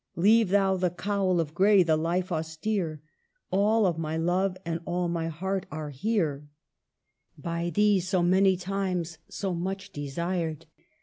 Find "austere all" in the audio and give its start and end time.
2.31-3.85